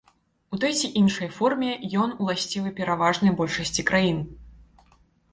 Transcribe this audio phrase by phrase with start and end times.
[0.55, 1.67] У той ці іншай форме
[2.03, 4.19] ён уласцівы пераважнай большасці краін.